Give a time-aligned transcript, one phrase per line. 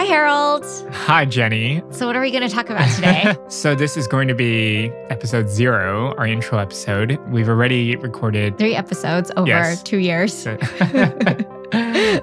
[0.00, 0.64] Hi, Harold.
[0.92, 1.82] Hi, Jenny.
[1.90, 3.36] So, what are we going to talk about today?
[3.48, 7.18] so, this is going to be episode zero, our intro episode.
[7.28, 9.82] We've already recorded three episodes over yes.
[9.82, 10.46] two years.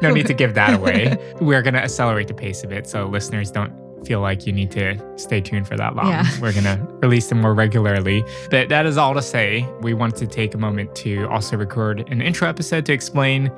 [0.02, 1.20] no need to give that away.
[1.40, 3.72] We're going to accelerate the pace of it so listeners don't
[4.08, 6.08] feel like you need to stay tuned for that long.
[6.08, 6.26] Yeah.
[6.42, 8.24] We're going to release them more regularly.
[8.50, 12.10] But that is all to say, we want to take a moment to also record
[12.10, 13.52] an intro episode to explain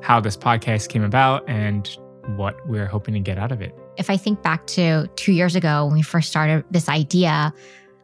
[0.00, 1.98] how this podcast came about and
[2.36, 3.74] what we're hoping to get out of it.
[3.96, 7.52] If I think back to two years ago when we first started this idea,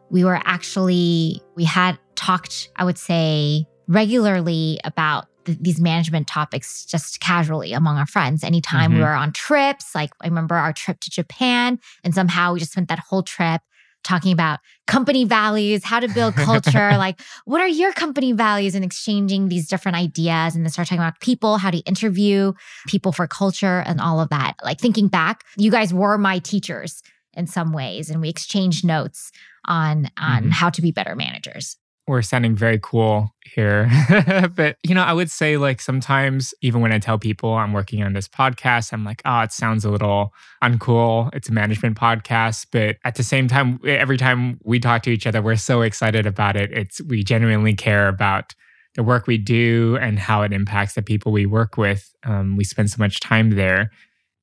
[0.09, 6.85] we were actually, we had talked, I would say, regularly about th- these management topics
[6.85, 8.43] just casually among our friends.
[8.43, 8.99] Anytime mm-hmm.
[8.99, 12.73] we were on trips, like I remember our trip to Japan, and somehow we just
[12.73, 13.61] spent that whole trip
[14.03, 18.83] talking about company values, how to build culture, like what are your company values and
[18.83, 22.53] exchanging these different ideas and then start talking about people, how to interview
[22.87, 24.53] people for culture and all of that.
[24.63, 27.01] Like thinking back, you guys were my teachers
[27.33, 29.31] in some ways and we exchanged notes
[29.65, 30.49] on on mm-hmm.
[30.49, 31.77] how to be better managers
[32.11, 33.89] we're sounding very cool here.
[34.55, 38.03] but, you know, I would say like sometimes, even when I tell people I'm working
[38.03, 41.29] on this podcast, I'm like, oh, it sounds a little uncool.
[41.33, 42.67] It's a management podcast.
[42.71, 46.25] But at the same time, every time we talk to each other, we're so excited
[46.25, 46.71] about it.
[46.73, 48.53] It's, we genuinely care about
[48.95, 52.13] the work we do and how it impacts the people we work with.
[52.23, 53.89] Um, we spend so much time there.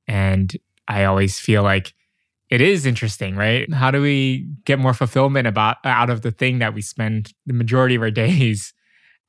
[0.07, 0.57] And
[0.89, 1.93] I always feel like
[2.51, 3.73] it is interesting, right?
[3.73, 7.53] How do we get more fulfillment about out of the thing that we spend the
[7.53, 8.73] majority of our days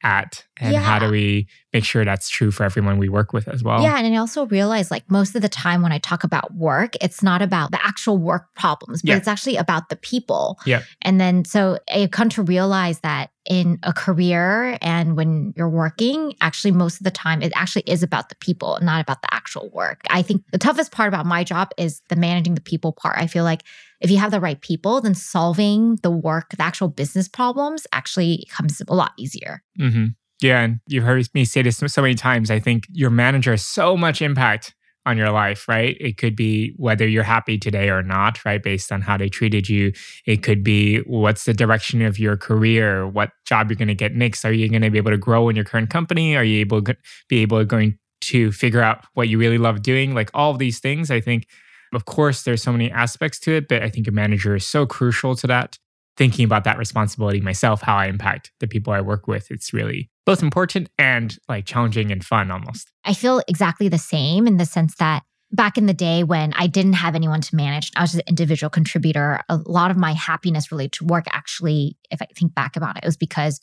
[0.03, 0.79] at and yeah.
[0.79, 3.97] how do we make sure that's true for everyone we work with as well yeah
[3.97, 7.23] and i also realize like most of the time when i talk about work it's
[7.23, 9.17] not about the actual work problems but yeah.
[9.17, 13.79] it's actually about the people yeah and then so i've come to realize that in
[13.83, 18.29] a career and when you're working actually most of the time it actually is about
[18.29, 21.71] the people not about the actual work i think the toughest part about my job
[21.77, 23.63] is the managing the people part i feel like
[24.01, 28.47] if you have the right people, then solving the work, the actual business problems actually
[28.49, 29.61] comes a lot easier.
[29.79, 30.07] Mm-hmm.
[30.41, 30.61] Yeah.
[30.61, 32.49] And you've heard me say this so many times.
[32.49, 34.73] I think your manager has so much impact
[35.05, 35.97] on your life, right?
[35.99, 38.61] It could be whether you're happy today or not, right?
[38.61, 39.91] Based on how they treated you.
[40.25, 44.13] It could be what's the direction of your career, what job you're going to get
[44.13, 44.45] next.
[44.45, 46.35] Are you going to be able to grow in your current company?
[46.35, 46.95] Are you able to
[47.27, 50.13] be able to going to figure out what you really love doing?
[50.13, 51.47] Like all of these things, I think
[51.93, 54.85] of course, there's so many aspects to it, but I think a manager is so
[54.85, 55.77] crucial to that.
[56.19, 60.11] Thinking about that responsibility myself, how I impact the people I work with, it's really
[60.25, 62.91] both important and like challenging and fun almost.
[63.05, 66.67] I feel exactly the same in the sense that back in the day when I
[66.67, 69.39] didn't have anyone to manage, I was just an individual contributor.
[69.47, 73.03] A lot of my happiness related to work actually, if I think back about it,
[73.03, 73.61] it was because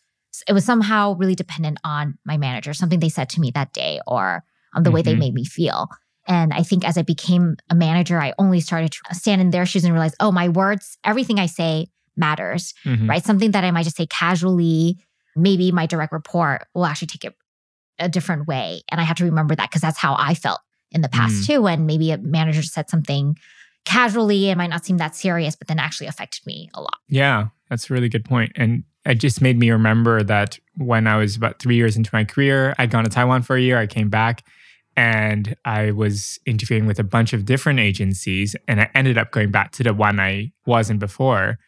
[0.49, 4.01] it was somehow really dependent on my manager, something they said to me that day
[4.07, 4.45] or
[4.75, 4.95] on the mm-hmm.
[4.95, 5.21] way they mm-hmm.
[5.21, 5.89] made me feel.
[6.27, 9.67] And I think as I became a manager, I only started to stand in their
[9.67, 13.09] shoes and realize, oh, my words, everything I say matters, mm-hmm.
[13.09, 13.25] right?
[13.25, 14.99] Something that I might just say casually,
[15.35, 17.35] maybe my direct report will actually take it
[17.99, 18.83] a different way.
[18.91, 20.61] And I have to remember that because that's how I felt
[20.91, 21.47] in the past mm.
[21.47, 23.37] too, when maybe a manager said something
[23.85, 26.99] casually, it might not seem that serious, but then actually affected me a lot.
[27.09, 28.53] Yeah, that's a really good point.
[28.57, 32.25] And it just made me remember that when I was about three years into my
[32.25, 34.43] career, I'd gone to Taiwan for a year, I came back
[34.97, 39.51] and I was interviewing with a bunch of different agencies, and I ended up going
[39.51, 41.59] back to the one I wasn't before.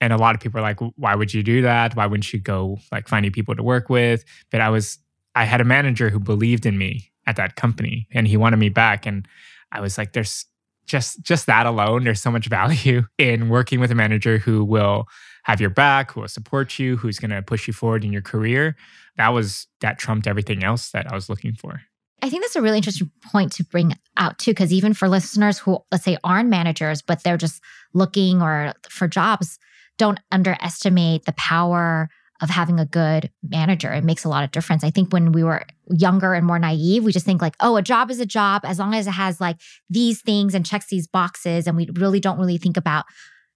[0.00, 1.96] And a lot of people are like, "Why would you do that?
[1.96, 4.98] Why wouldn't you go like finding people to work with?" But I was,
[5.34, 8.68] I had a manager who believed in me at that company, and he wanted me
[8.68, 9.06] back.
[9.06, 9.26] And
[9.72, 10.46] I was like, "There's
[10.86, 12.04] just just that alone.
[12.04, 15.06] There's so much value in working with a manager who will
[15.44, 18.22] have your back, who will support you, who's going to push you forward in your
[18.22, 18.76] career."
[19.16, 21.82] That was that trumped everything else that I was looking for.
[22.22, 25.58] I think that's a really interesting point to bring out too, because even for listeners
[25.58, 27.62] who, let's say, aren't managers, but they're just
[27.94, 29.58] looking or for jobs,
[29.98, 32.08] don't underestimate the power
[32.40, 33.92] of having a good manager.
[33.92, 34.84] It makes a lot of difference.
[34.84, 37.82] I think when we were younger and more naive, we just think like, oh, a
[37.82, 39.60] job is a job as long as it has like
[39.90, 41.66] these things and checks these boxes.
[41.66, 43.06] And we really don't really think about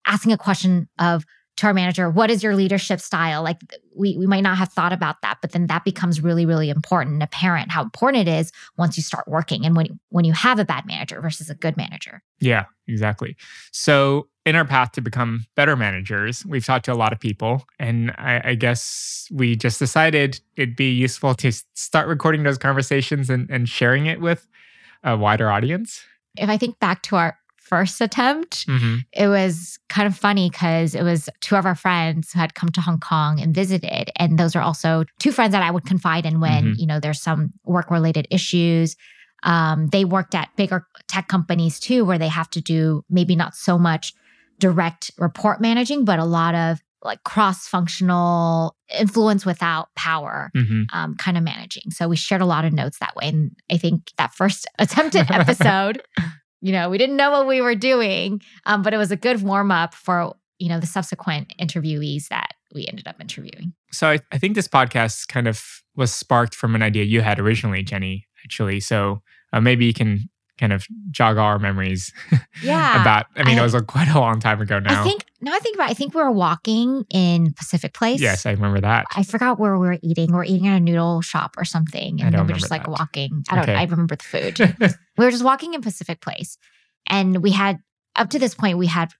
[0.06, 1.24] asking a question of,
[1.62, 3.42] to our manager, what is your leadership style?
[3.42, 3.58] Like
[3.96, 7.14] we, we might not have thought about that, but then that becomes really, really important
[7.14, 10.58] and apparent how important it is once you start working and when, when you have
[10.58, 12.20] a bad manager versus a good manager.
[12.40, 13.36] Yeah, exactly.
[13.70, 17.64] So in our path to become better managers, we've talked to a lot of people,
[17.78, 23.30] and I, I, guess we just decided it'd be useful to start recording those conversations
[23.30, 24.48] and, and sharing it with
[25.04, 26.02] a wider audience.
[26.36, 28.96] If I think back to our first attempt, mm-hmm.
[29.12, 32.68] it was kind of funny because it was two of our friends who had come
[32.70, 34.10] to Hong Kong and visited.
[34.16, 36.80] And those are also two friends that I would confide in when, mm-hmm.
[36.80, 38.96] you know, there's some work related issues.
[39.42, 43.54] Um, they worked at bigger tech companies too, where they have to do maybe not
[43.54, 44.12] so much
[44.58, 51.14] direct report managing, but a lot of like cross functional influence without power hmm um,
[51.16, 51.90] kind of managing.
[51.90, 53.28] So we shared a lot of notes that way.
[53.28, 56.02] And I think that first attempted episode,
[56.62, 59.42] you know, we didn't know what we were doing, um, but it was a good
[59.42, 63.74] warm up for, you know, the subsequent interviewees that we ended up interviewing.
[63.90, 65.62] So I, I think this podcast kind of
[65.96, 68.80] was sparked from an idea you had originally, Jenny, actually.
[68.80, 69.22] So
[69.52, 72.12] uh, maybe you can kind of jog our memories
[72.62, 73.00] Yeah.
[73.02, 75.00] about, I mean, I- it was a, quite a long time ago now.
[75.00, 78.20] I think, now I think about it, I think we were walking in Pacific Place.
[78.20, 79.06] yes, I remember that.
[79.14, 80.28] I forgot where we were eating.
[80.30, 82.22] We were eating at a noodle shop or something.
[82.22, 82.90] And we were just like that.
[82.90, 83.42] walking.
[83.50, 83.74] I don't Okay.
[83.74, 84.58] I remember the food.
[85.18, 86.56] we were just walking in Pacific Place.
[87.08, 87.78] And we had,
[88.16, 89.10] up to this point, we had,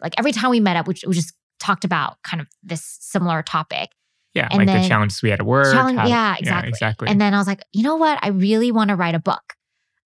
[0.00, 3.42] like every time we met up, we, we just talked about kind of this similar
[3.42, 3.88] topic.
[4.34, 5.72] yeah, and like the challenges we had at work.
[5.72, 6.68] Challenge- how- yeah, exactly.
[6.68, 7.08] exactly.
[7.08, 8.18] And then I was like, you know what?
[8.22, 9.42] I really want to write a book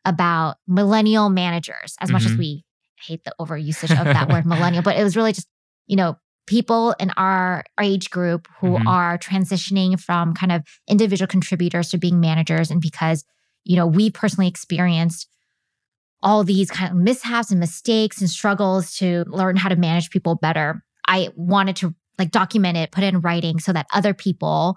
[0.06, 2.38] about millennial managers, as much as Mhm.
[3.06, 5.48] Hate the overusage of that word millennial, but it was really just,
[5.86, 6.16] you know,
[6.46, 8.86] people in our age group who Mhm.
[8.86, 12.70] are transitioning from kind of individual contributors to being managers.
[12.70, 13.24] And because,
[13.64, 15.28] you know, we personally experienced
[16.22, 20.34] all these kind of mishaps and mistakes and struggles to learn how to manage people
[20.34, 20.82] better.
[21.08, 24.76] I wanted to like document it, put it in writing so that other people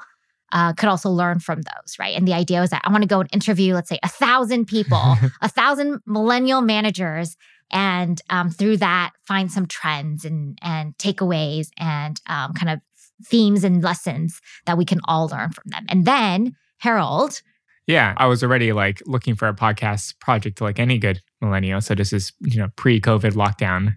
[0.53, 2.15] uh, could also learn from those, right?
[2.15, 4.67] And the idea was that I want to go and interview, let's say, a thousand
[4.67, 7.35] people, a thousand millennial managers,
[7.73, 12.79] and um, through that find some trends and and takeaways and um, kind of
[13.25, 15.85] themes and lessons that we can all learn from them.
[15.89, 17.41] And then Harold,
[17.87, 21.81] Yeah, I was already like looking for a podcast project like any good millennial.
[21.81, 23.95] So this is, you know, pre-COVID lockdown.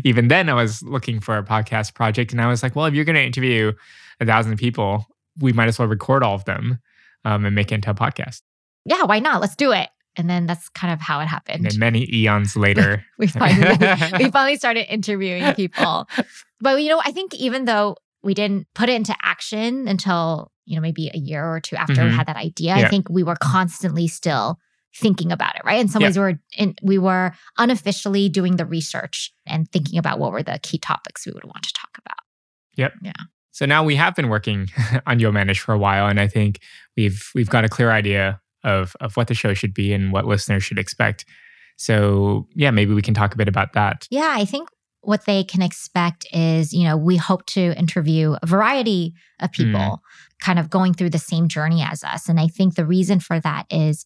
[0.04, 2.94] Even then I was looking for a podcast project and I was like, well, if
[2.94, 3.72] you're going to interview
[4.20, 5.06] a thousand people,
[5.40, 6.78] we might as well record all of them
[7.24, 8.42] um, and make it into a podcast.
[8.84, 9.40] yeah, why not?
[9.40, 9.88] Let's do it.
[10.16, 11.64] And then that's kind of how it And happened.
[11.66, 13.04] then many eons later.
[13.18, 13.76] we finally
[14.18, 16.08] we finally started interviewing people.
[16.60, 20.74] But you know, I think even though we didn't put it into action until, you
[20.74, 22.14] know, maybe a year or two after we Mhm.
[22.16, 24.58] had that idea, I think we were constantly still
[24.96, 25.78] thinking about it, right?
[25.78, 26.08] In some Yeah.
[26.08, 30.42] ways we were in, we were unofficially doing the research and thinking about what were
[30.42, 32.18] the key topics we would want to talk about.
[32.76, 32.94] Yep.
[33.02, 33.12] Yeah.
[33.52, 34.68] So now we have been working
[35.06, 36.60] on Yo Manage for a while, and I think
[36.96, 40.26] we've we've got a clear idea of of what the show should be and what
[40.26, 41.24] listeners should expect.
[41.76, 44.06] So yeah, maybe we can talk a bit about that.
[44.10, 44.68] Yeah, I think
[45.06, 49.62] what they can expect is, you know, we hope to interview a variety of hmm.
[49.62, 50.02] people
[50.42, 52.28] kind of going through the same journey as us.
[52.28, 54.04] And I think the reason for that is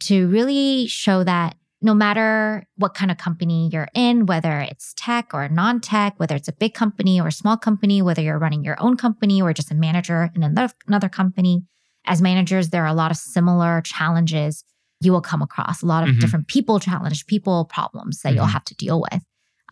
[0.00, 5.30] to really show that no matter what kind of company you're in, whether it's tech
[5.32, 8.64] or non tech, whether it's a big company or a small company, whether you're running
[8.64, 11.62] your own company or just a manager in another, another company,
[12.06, 14.64] as managers, there are a lot of similar challenges
[15.00, 16.20] you will come across, a lot of Mhm.
[16.20, 18.52] different people challenge, people problems that you'll Mhm.
[18.52, 19.22] have to deal with.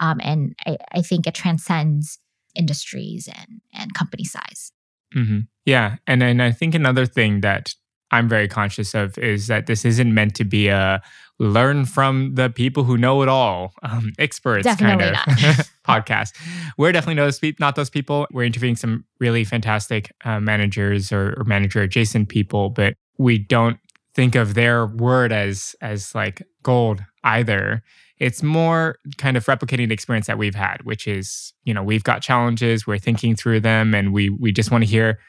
[0.01, 2.19] Um, and I, I think it transcends
[2.55, 4.73] industries and, and company size.
[5.13, 7.75] hmm Yeah, and then I think another thing that
[8.11, 11.03] I'm very conscious of is that this isn't meant to be a
[11.39, 16.35] learn from the people who know it all, um, experts Definitely kind of podcast.
[16.77, 18.27] We're definitely those not those people.
[18.33, 23.79] We're interviewing some really fantastic uh, managers or, or manager adjacent people, but we don't
[24.15, 27.83] think of their word as as like gold either.
[28.19, 32.05] It's more kind of replicating the experience that we've had, which is you know we've
[32.05, 35.21] got challenges, we're thinking through them, and we we just want to hear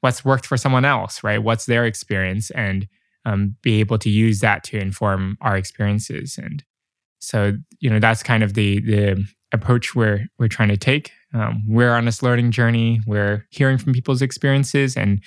[0.00, 1.42] what's worked for someone else, right?
[1.42, 2.88] What's their experience, and
[3.28, 6.38] um, be able to use that to inform our experiences.
[6.38, 6.64] And
[7.20, 11.12] so, you know, that's kind of the the approach we're we're trying to take.
[11.34, 13.00] Um, we're on this learning journey.
[13.06, 15.20] We're hearing from people's experiences, and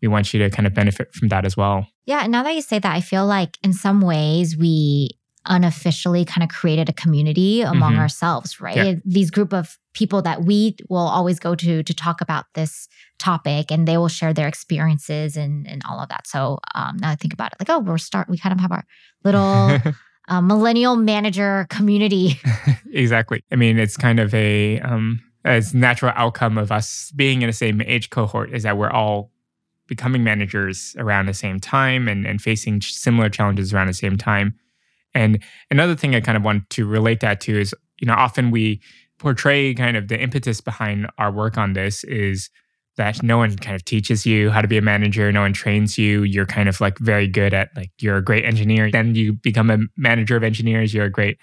[0.00, 1.86] we want you to kind of benefit from that as well.
[2.06, 2.26] Yeah.
[2.26, 5.10] Now that you say that, I feel like in some ways we
[5.48, 7.98] unofficially kind of created a community among Mhm.
[7.98, 8.76] ourselves, right?
[8.76, 8.94] Yeah.
[9.04, 12.86] These group of people that we will always go to to talk about this
[13.18, 16.26] topic and they will share their experiences and, and all of that.
[16.26, 18.70] So um, now I think about it like, oh, we're start, we kind of have
[18.70, 18.84] our
[19.24, 19.78] little
[20.28, 22.38] uh, millennial manager community.
[22.92, 23.42] exactly.
[23.50, 27.52] I mean, it's kind of a um, as natural outcome of us being in the
[27.54, 29.30] same age cohort is that we're all
[29.86, 34.54] becoming managers around the same time and, and facing similar challenges around the same time.
[35.14, 38.50] And another thing I kind of want to relate that to is, you know, often
[38.50, 38.80] we
[39.18, 42.50] portray kind of the impetus behind our work on this is
[42.96, 45.96] that no one kind of teaches you how to be a manager, no one trains
[45.96, 46.24] you.
[46.24, 48.90] You're kind of like very good at like you're a great engineer.
[48.90, 50.92] Then you become a manager of engineers.
[50.92, 51.38] You're a great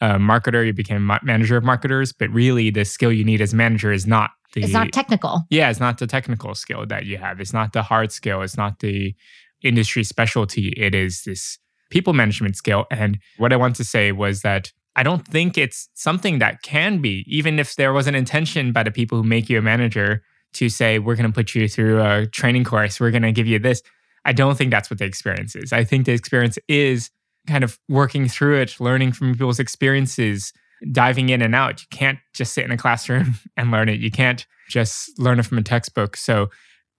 [0.00, 0.64] uh, marketer.
[0.64, 2.12] You became ma- manager of marketers.
[2.12, 5.42] But really, the skill you need as manager is not the it's not technical.
[5.50, 7.40] yeah, it's not the technical skill that you have.
[7.40, 8.42] It's not the hard skill.
[8.42, 9.14] It's not the
[9.62, 10.68] industry specialty.
[10.76, 11.58] It is this
[11.90, 12.86] people management skill.
[12.90, 16.98] And what I want to say was that I don't think it's something that can
[16.98, 20.22] be, even if there was an intention by the people who make you a manager
[20.54, 23.46] to say, we're going to put you through a training course, we're going to give
[23.46, 23.82] you this.
[24.24, 25.72] I don't think that's what the experience is.
[25.72, 27.10] I think the experience is
[27.46, 30.52] kind of working through it, learning from people's experiences,
[30.92, 31.80] diving in and out.
[31.80, 34.00] You can't just sit in a classroom and learn it.
[34.00, 36.16] You can't just learn it from a textbook.
[36.16, 36.50] So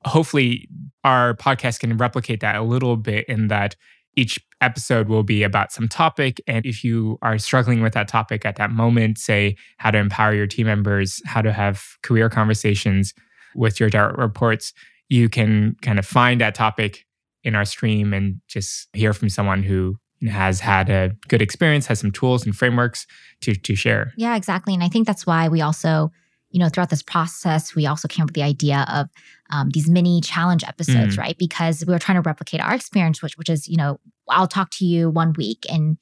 [0.05, 0.67] hopefully
[1.03, 3.75] our podcast can replicate that a little bit in that
[4.15, 6.41] each episode will be about some topic.
[6.48, 10.34] And if you are struggling with that topic at that moment, say how to empower
[10.34, 13.13] your team members, how to have career conversations
[13.56, 14.74] with your direct reports,
[15.10, 17.06] you can kind of find that topic
[17.44, 19.98] in our stream and just hear from someone who
[20.30, 23.08] has had a good experience, has some tools and frameworks
[23.41, 24.13] to to share.
[24.18, 24.74] Yeah, exactly.
[24.74, 26.12] And I think that's why we also,
[26.51, 29.10] you know, throughout this process, we also came up with the idea of
[29.51, 31.20] um, these mini challenge episodes, mm.
[31.20, 31.38] right?
[31.38, 34.70] Because we were trying to replicate our experience, which which is, you know, I'll talk
[34.72, 35.98] to you one week and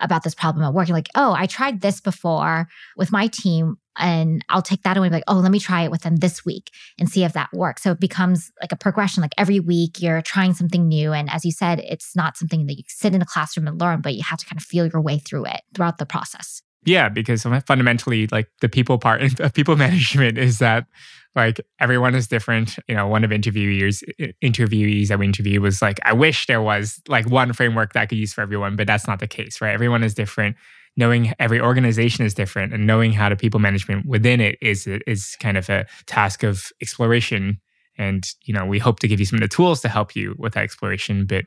[0.00, 0.88] about this problem at work.
[0.88, 5.08] You're like, oh, I tried this before with my team and I'll take that away
[5.08, 7.82] like, oh, let me try it with them this week and see if that works.
[7.82, 9.22] So it becomes like a progression.
[9.22, 11.12] Like every week you're trying something new.
[11.12, 14.00] And as you said, it's not something that you sit in a classroom and learn,
[14.00, 16.60] but you have to kind of feel your way through it throughout the process.
[16.84, 20.86] Yeah, because fundamentally, like the people part of people management is that
[21.34, 22.76] like everyone is different.
[22.88, 24.02] You know, one of interviewees
[24.42, 28.06] interviewees that we interviewed was like, I wish there was like one framework that I
[28.06, 29.72] could use for everyone, but that's not the case, right?
[29.72, 30.56] Everyone is different.
[30.96, 35.36] Knowing every organization is different and knowing how to people management within it is is
[35.40, 37.60] kind of a task of exploration.
[37.98, 40.36] And you know, we hope to give you some of the tools to help you
[40.38, 41.46] with that exploration, but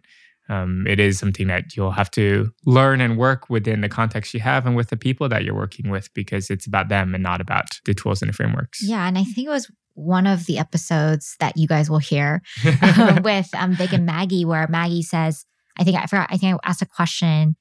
[0.50, 4.39] um, it is something that you'll have to learn and work within the context you
[4.39, 7.42] have and with the people that you're working with because it's about them and not
[7.42, 8.82] about the tools and the frameworks.
[8.82, 9.08] Yeah.
[9.08, 12.42] And I think it was one of the episodes that you guys will hear
[12.82, 15.46] uh, with um, Big and Maggie, where Maggie says,
[15.80, 17.56] I think I forgot, I think I asked a question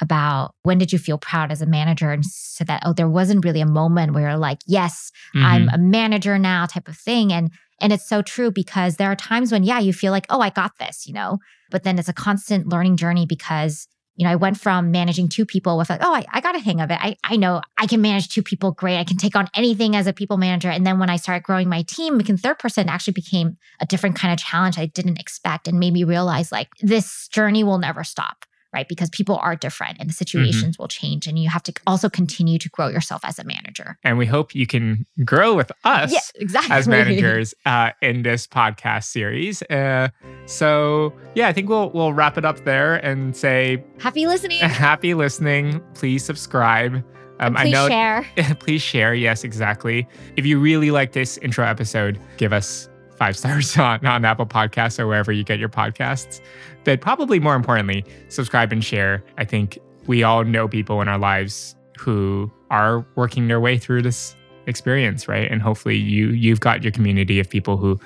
[0.00, 3.44] about when did you feel proud as a manager and said that, oh, there wasn't
[3.44, 5.46] really a moment where you're like, yes, mm-hmm.
[5.46, 7.32] I'm a manager now type of thing.
[7.32, 10.40] And and it's so true because there are times when, yeah, you feel like, oh,
[10.40, 11.38] I got this, you know,
[11.70, 15.44] but then it's a constant learning journey because, you know, I went from managing two
[15.44, 16.98] people with like, oh, I, I got a hang of it.
[17.00, 18.98] I, I know I can manage two people great.
[18.98, 20.70] I can take on anything as a people manager.
[20.70, 24.14] And then when I started growing my team, becoming third person actually became a different
[24.16, 28.04] kind of challenge I didn't expect and made me realize like this journey will never
[28.04, 28.88] stop right?
[28.88, 30.18] Because people are different and the mm-hmm.
[30.18, 30.82] situations mm-hmm.
[30.82, 31.26] will change.
[31.26, 33.98] And you have to also continue to grow yourself as a manager.
[34.04, 36.74] And we hope you can grow with us yeah, exactly.
[36.74, 39.62] as managers uh, in this podcast series.
[39.62, 40.08] Uh,
[40.46, 44.60] so yeah, I think we'll we'll wrap it up there and say happy listening.
[44.82, 45.80] Happy listening.
[45.94, 47.04] Please subscribe.
[47.40, 48.26] Um, please I know, share.
[48.60, 49.14] please share.
[49.14, 50.06] Yes, exactly.
[50.36, 54.98] If you really like this intro episode, give us five stars on, on Apple Podcasts
[54.98, 56.40] or wherever you get your podcasts.
[56.84, 59.22] But probably more importantly, subscribe and share.
[59.38, 64.02] I think we all know people in our lives who are working their way through
[64.02, 64.34] this
[64.66, 65.50] experience, right?
[65.50, 68.00] And hopefully you you've got your community of people who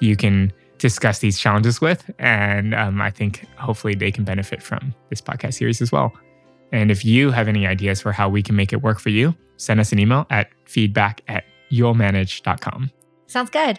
[0.00, 2.10] you can discuss these challenges with.
[2.18, 6.12] And um, I think hopefully they can benefit from this podcast series as well.
[6.72, 9.34] And if you have any ideas for how we can make it work for you,
[9.58, 12.90] send us an email at feedback at you'llmanage.com.
[13.26, 13.78] Sounds good.